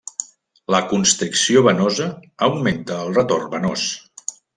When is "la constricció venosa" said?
0.75-2.07